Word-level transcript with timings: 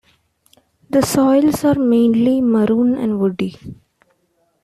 The 0.89 1.03
soils 1.03 1.63
are 1.63 1.75
mainly 1.75 2.41
maroon 2.41 2.97
and 2.97 3.19
woody. 3.19 3.55